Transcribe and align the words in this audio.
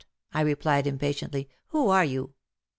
"I 0.33 0.41
replied 0.41 0.87
impatiently." 0.87 1.47
Who 1.67 1.89
are 1.89 2.03
you 2.05 2.33